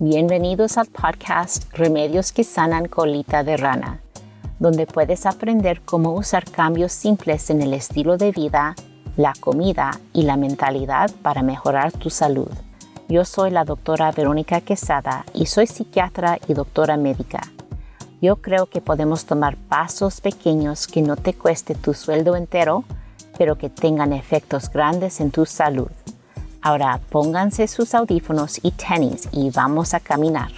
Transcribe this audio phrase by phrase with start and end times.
[0.00, 4.00] Bienvenidos al podcast Remedios que sanan colita de rana,
[4.60, 8.76] donde puedes aprender cómo usar cambios simples en el estilo de vida,
[9.16, 12.48] la comida y la mentalidad para mejorar tu salud.
[13.08, 17.40] Yo soy la doctora Verónica Quesada y soy psiquiatra y doctora médica.
[18.22, 22.84] Yo creo que podemos tomar pasos pequeños que no te cueste tu sueldo entero,
[23.36, 25.90] pero que tengan efectos grandes en tu salud.
[26.60, 30.50] Ahora pónganse sus audífonos y tenis y vamos a caminar.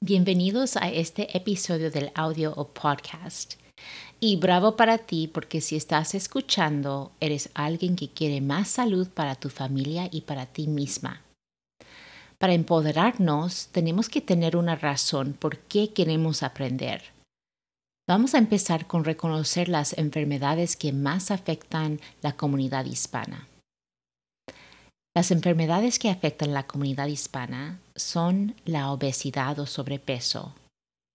[0.00, 3.56] Bienvenidos a este episodio del audio o podcast.
[4.20, 9.36] Y bravo para ti porque si estás escuchando, eres alguien que quiere más salud para
[9.36, 11.22] tu familia y para ti misma.
[12.38, 17.02] Para empoderarnos tenemos que tener una razón por qué queremos aprender.
[18.08, 23.46] Vamos a empezar con reconocer las enfermedades que más afectan la comunidad hispana.
[25.14, 30.54] Las enfermedades que afectan la comunidad hispana son la obesidad o sobrepeso,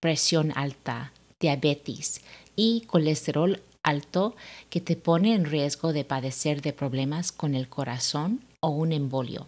[0.00, 2.20] presión alta, diabetes,
[2.56, 4.34] y colesterol alto
[4.70, 9.46] que te pone en riesgo de padecer de problemas con el corazón o un embolio.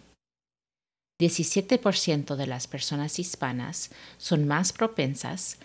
[1.19, 5.57] 17% de las personas hispanas son más propensas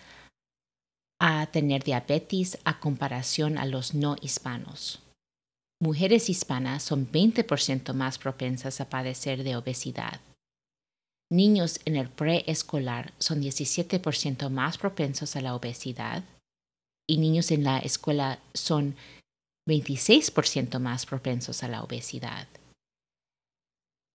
[1.19, 4.99] a tener diabetes a comparación a los no hispanos.
[5.79, 10.21] Mujeres hispanas son 20% más propensas a padecer de obesidad.
[11.29, 16.23] Niños en el preescolar son 17% más propensos a la obesidad
[17.07, 18.95] y niños en la escuela son
[19.67, 22.47] 26% más propensos a la obesidad.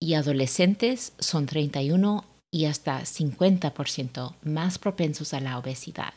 [0.01, 6.15] Y adolescentes son 31 y hasta 50% más propensos a la obesidad.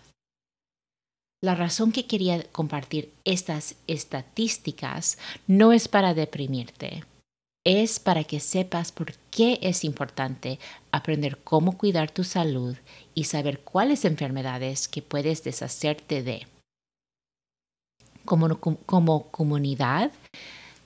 [1.43, 5.17] La razón que quería compartir estas estadísticas
[5.47, 7.03] no es para deprimirte,
[7.65, 10.59] es para que sepas por qué es importante
[10.91, 12.75] aprender cómo cuidar tu salud
[13.15, 16.47] y saber cuáles enfermedades que puedes deshacerte de
[18.25, 20.11] como, comunidad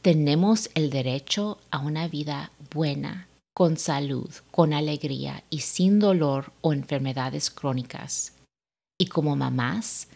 [0.01, 6.74] tenemos el derecho a una vida buena, con salud, con alegría y sin dolor o
[6.74, 8.34] enfermedades crónicas.
[9.00, 10.07] Y como mamás,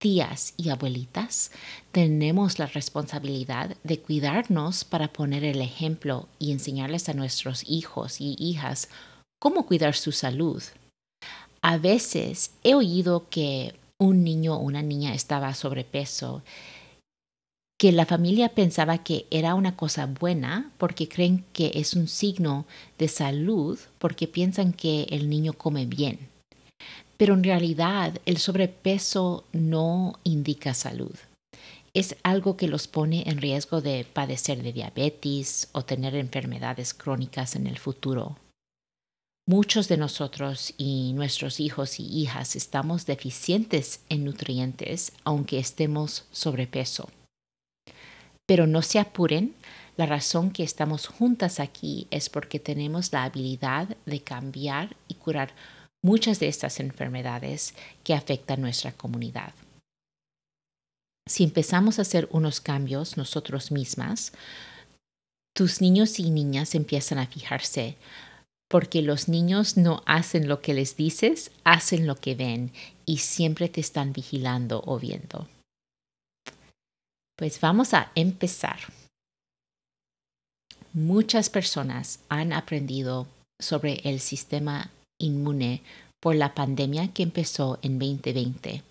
[0.00, 1.50] tías y abuelitas,
[1.92, 8.36] tenemos la responsabilidad de cuidarnos para poner el ejemplo y enseñarles a nuestros hijos y
[8.38, 8.88] hijas
[9.40, 10.62] cómo cuidar su salud.
[11.62, 16.42] A veces he oído que un niño o una niña estaba sobrepeso,
[17.78, 22.66] que la familia pensaba que era una cosa buena porque creen que es un signo
[22.98, 26.18] de salud porque piensan que el niño come bien.
[27.16, 31.14] Pero en realidad el sobrepeso no indica salud.
[31.94, 37.56] Es algo que los pone en riesgo de padecer de diabetes o tener enfermedades crónicas
[37.56, 38.36] en el futuro.
[39.48, 47.08] Muchos de nosotros y nuestros hijos y hijas estamos deficientes en nutrientes aunque estemos sobrepeso.
[48.44, 49.54] Pero no se apuren,
[49.96, 55.54] la razón que estamos juntas aquí es porque tenemos la habilidad de cambiar y curar
[56.04, 59.54] muchas de estas enfermedades que afectan nuestra comunidad.
[61.26, 64.32] Si empezamos a hacer unos cambios nosotros mismas,
[65.56, 67.96] tus niños y niñas empiezan a fijarse
[68.68, 72.70] porque los niños no hacen lo que les dices, hacen lo que ven
[73.06, 75.48] y siempre te están vigilando o viendo.
[77.36, 78.78] Pues vamos a empezar.
[80.92, 83.26] Muchas personas han aprendido
[83.58, 85.82] sobre el sistema inmune
[86.20, 88.82] por la pandemia que empezó en 2020.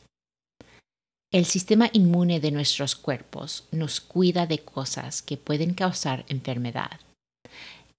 [1.31, 7.01] El sistema inmune de nuestros cuerpos nos cuida de cosas que pueden causar enfermedad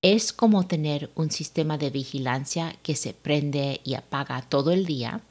[0.03, 5.23] es como tener un sistema de vigilancia que se prende y apaga todo el día,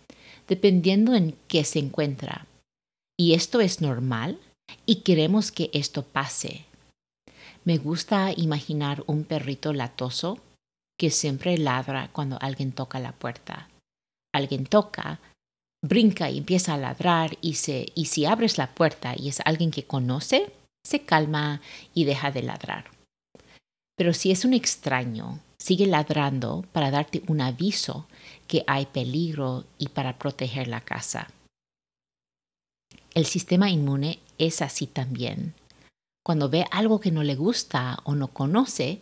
[0.48, 2.48] dependiendo en qué se encuentra.
[3.18, 4.40] Y esto es normal
[4.86, 6.66] y queremos que esto pase.
[7.64, 10.40] Me gusta imaginar un perrito latoso
[11.00, 13.70] que siempre ladra cuando alguien toca la puerta.
[14.34, 15.20] Alguien toca,
[15.84, 17.56] brinca y empieza a ladrar y,
[17.96, 20.52] y si abres la puerta y es alguien que conoce,
[20.86, 21.62] se calma
[21.94, 22.97] y deja de ladrar.
[23.98, 28.08] Pero si es un extraño, sigue ladrando para darte un aviso
[28.48, 31.28] que hay peligro y para proteger la casa.
[33.14, 35.54] El sistema inmune es así también.
[36.24, 39.02] cuando ve algo que no le gusta o no conoce,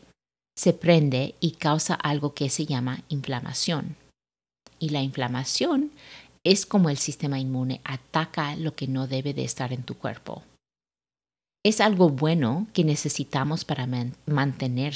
[0.56, 3.96] se prende y causa algo que se llama inflamación.
[4.78, 5.92] Y la inflamación
[6.44, 10.44] es como el sistema inmune ataca lo que no debe de estar en tu cuerpo.
[11.66, 13.88] Es algo bueno que necesitamos para
[14.28, 14.96] mantener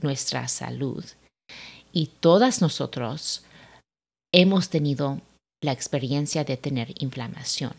[0.00, 1.04] nuestra salud.
[1.92, 3.42] Y todas nosotros
[4.32, 5.20] hemos tenido
[5.60, 7.74] la experiencia de tener inflamación.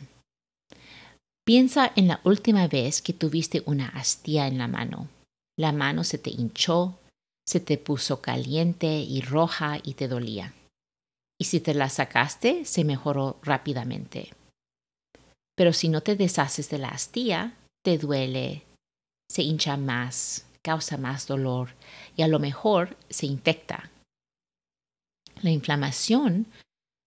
[1.46, 5.08] Piensa en la última vez que tuviste una astilla en la mano.
[5.58, 7.00] La mano se te hinchó,
[7.48, 10.54] se te puso caliente y roja y te dolía.
[11.40, 14.34] Y si te la sacaste, se mejoró rápidamente.
[15.56, 17.54] Pero si no te deshaces de la astilla,
[17.86, 18.64] te duele,
[19.30, 21.70] se hincha más, causa más dolor
[22.18, 23.92] y a lo mejor se infecta.
[25.44, 26.48] La inflamación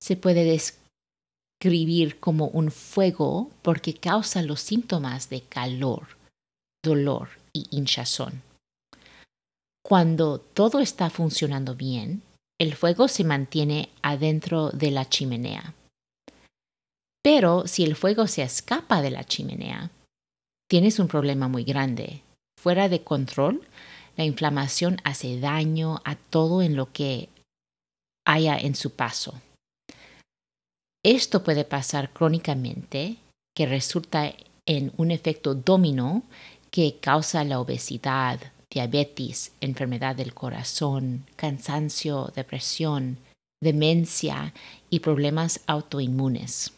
[0.01, 0.45] se puede
[1.61, 6.17] describir como un fuego porque causa los síntomas de calor,
[6.85, 8.43] dolor y hinchazón.
[9.85, 12.23] Cuando todo está funcionando bien,
[12.61, 15.75] el fuego se mantiene adentro de la chimenea.
[17.25, 19.91] Pero si el fuego se escapa de la chimenea,
[20.69, 22.23] tienes un problema muy grande.
[22.61, 23.63] Fuera de control,
[24.17, 27.29] la inflamación hace daño a todo en lo que
[28.27, 29.41] haya en su paso.
[31.05, 33.17] Esto puede pasar crónicamente,
[33.57, 34.35] que resulta
[34.67, 36.23] en un efecto dominó
[36.71, 43.19] que causa la obesidad, diabetes, enfermedad del corazón, cansancio, depresión,
[43.63, 44.53] demencia
[44.91, 46.73] y problemas autoinmunes.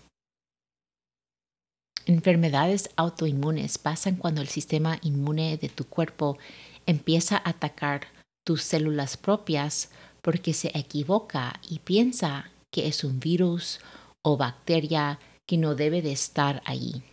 [2.11, 6.39] Enfermedades autoinmunes pasan cuando el sistema inmune de tu cuerpo
[6.85, 8.09] empieza a atacar
[8.45, 13.79] tus células propias porque se equivoca y piensa que es un virus
[14.25, 17.05] o bacteria que no debe de estar allí.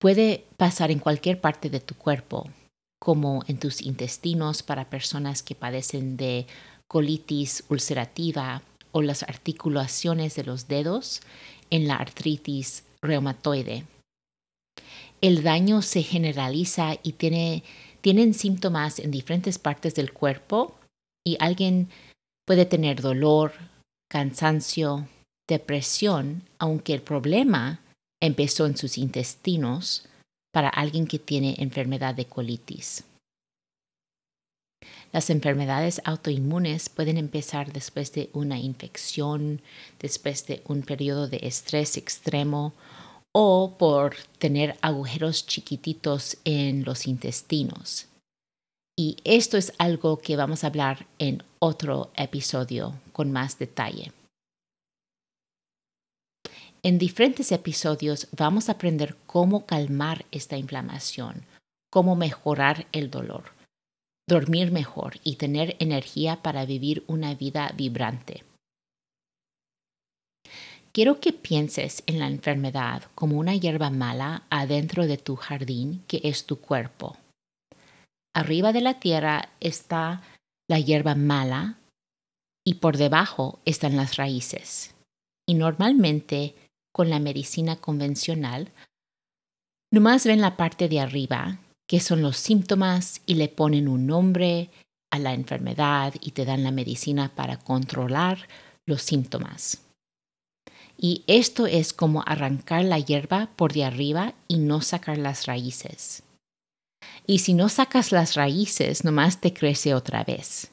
[0.00, 2.48] Puede pasar en cualquier parte de tu cuerpo,
[2.98, 6.46] como en tus intestinos para personas que padecen de
[6.88, 8.62] colitis ulcerativa
[8.92, 11.20] o las articulaciones de los dedos
[11.70, 13.84] en la artritis reumatoide.
[15.20, 17.64] El daño se generaliza y tiene,
[18.00, 20.78] tienen síntomas en diferentes partes del cuerpo
[21.26, 21.88] y alguien
[22.46, 23.52] puede tener dolor,
[24.08, 25.08] cansancio,
[25.48, 27.80] depresión, aunque el problema
[28.20, 30.06] empezó en sus intestinos
[30.52, 33.04] para alguien que tiene enfermedad de colitis.
[35.12, 39.62] Las enfermedades autoinmunes pueden empezar después de una infección,
[39.98, 42.74] después de un periodo de estrés extremo
[43.32, 48.06] o por tener agujeros chiquititos en los intestinos.
[48.98, 54.12] Y esto es algo que vamos a hablar en otro episodio con más detalle.
[56.82, 61.44] En diferentes episodios vamos a aprender cómo calmar esta inflamación,
[61.90, 63.57] cómo mejorar el dolor
[64.28, 68.44] dormir mejor y tener energía para vivir una vida vibrante.
[70.92, 76.20] Quiero que pienses en la enfermedad como una hierba mala adentro de tu jardín que
[76.24, 77.16] es tu cuerpo.
[78.34, 80.22] Arriba de la tierra está
[80.68, 81.78] la hierba mala
[82.64, 84.94] y por debajo están las raíces.
[85.46, 86.54] Y normalmente
[86.92, 88.72] con la medicina convencional,
[89.92, 91.58] nomás ven la parte de arriba
[91.88, 94.70] qué son los síntomas y le ponen un nombre
[95.10, 98.46] a la enfermedad y te dan la medicina para controlar
[98.86, 99.82] los síntomas.
[100.98, 106.22] Y esto es como arrancar la hierba por de arriba y no sacar las raíces.
[107.26, 110.70] Y si no sacas las raíces, nomás te crece otra vez.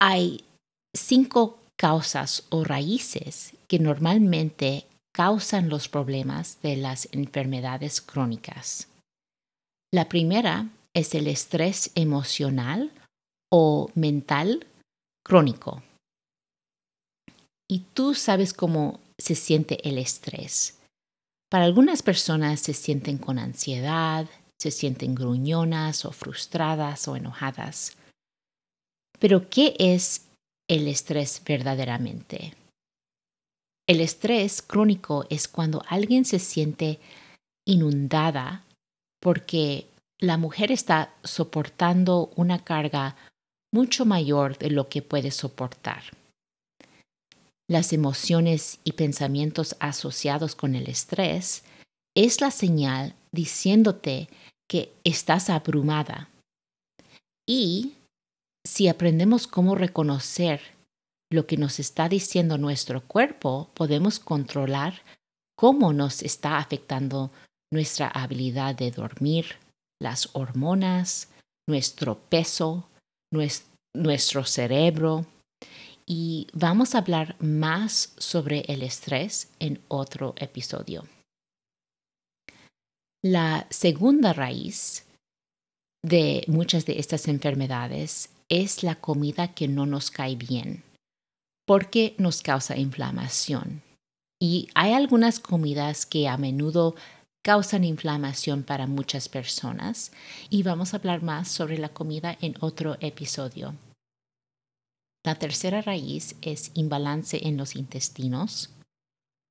[0.00, 0.44] Hay
[0.94, 4.86] cinco causas o raíces que normalmente
[5.18, 8.86] causan los problemas de las enfermedades crónicas.
[9.92, 12.92] La primera es el estrés emocional
[13.50, 14.64] o mental
[15.24, 15.82] crónico.
[17.68, 20.78] Y tú sabes cómo se siente el estrés.
[21.50, 24.24] Para algunas personas se sienten con ansiedad,
[24.56, 27.96] se sienten gruñonas o frustradas o enojadas.
[29.18, 30.28] Pero ¿qué es
[30.68, 32.54] el estrés verdaderamente?
[33.88, 37.00] El estrés crónico es cuando alguien se siente
[37.66, 38.66] inundada
[39.18, 39.86] porque
[40.20, 43.16] la mujer está soportando una carga
[43.72, 46.02] mucho mayor de lo que puede soportar.
[47.66, 51.64] Las emociones y pensamientos asociados con el estrés
[52.14, 54.28] es la señal diciéndote
[54.68, 56.28] que estás abrumada.
[57.46, 57.94] Y
[58.66, 60.60] si aprendemos cómo reconocer
[61.30, 65.02] lo que nos está diciendo nuestro cuerpo, podemos controlar
[65.56, 67.30] cómo nos está afectando
[67.72, 69.56] nuestra habilidad de dormir,
[70.00, 71.28] las hormonas,
[71.68, 72.88] nuestro peso,
[73.94, 75.26] nuestro cerebro.
[76.06, 81.06] Y vamos a hablar más sobre el estrés en otro episodio.
[83.22, 85.04] La segunda raíz
[86.02, 90.84] de muchas de estas enfermedades es la comida que no nos cae bien,
[91.68, 93.82] porque nos causa inflamación.
[94.40, 96.94] Y hay algunas comidas que a menudo
[97.44, 100.10] causan inflamación para muchas personas
[100.48, 103.74] y vamos a hablar más sobre la comida en otro episodio.
[105.26, 108.70] La tercera raíz es imbalance en los intestinos.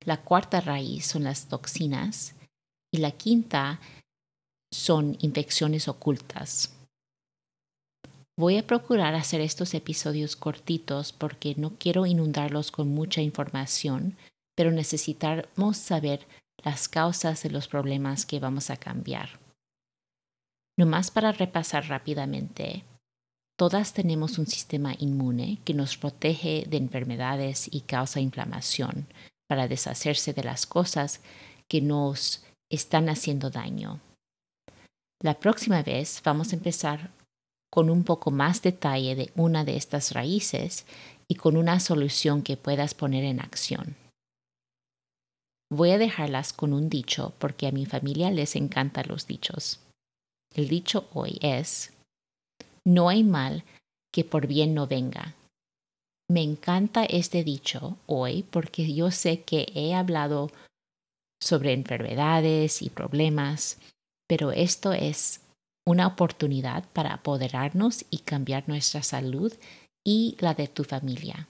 [0.04, 2.34] La cuarta raíz son las toxinas
[2.92, 3.80] y la quinta
[4.74, 6.77] son infecciones ocultas.
[8.40, 14.16] Voy a procurar hacer estos episodios cortitos porque no quiero inundarlos con mucha información,
[14.56, 16.28] pero necesitamos saber
[16.64, 19.40] las causas de los problemas que vamos a cambiar.
[20.78, 22.84] Nomás para repasar rápidamente,
[23.58, 29.08] todas tenemos un sistema inmune que nos protege de enfermedades y causa inflamación
[29.50, 31.22] para deshacerse de las cosas
[31.68, 34.00] que nos están haciendo daño.
[35.24, 37.18] La próxima vez vamos a empezar
[37.70, 40.86] con un poco más detalle de una de estas raíces
[41.28, 43.96] y con una solución que puedas poner en acción.
[45.70, 49.82] Voy a dejarlas con un dicho porque a mi familia les encantan los dichos.
[50.56, 51.94] El dicho hoy es,
[52.86, 53.64] no hay mal
[54.14, 55.36] que por bien no venga.
[56.30, 60.52] Me encanta este dicho hoy porque yo sé que he hablado
[61.42, 63.78] sobre enfermedades y problemas,
[64.28, 65.42] pero esto es
[65.88, 69.54] una oportunidad para apoderarnos y cambiar nuestra salud
[70.06, 71.48] y la de tu familia.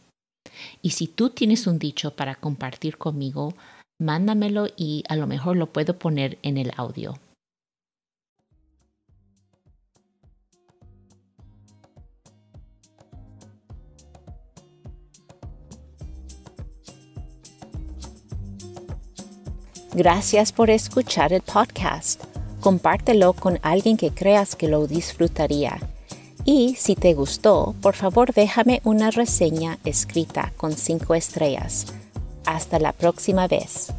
[0.84, 3.56] Y si tú tienes un dicho para compartir conmigo,
[4.00, 7.20] mándamelo y a lo mejor lo puedo poner en el audio.
[19.96, 22.37] Gracias por escuchar el podcast.
[22.62, 25.80] Compártelo con alguien que creas que lo disfrutaría.
[26.46, 31.88] Y si te gustó, por favor déjame una reseña escrita con cinco estrellas.
[32.46, 33.92] Hasta la próxima vez.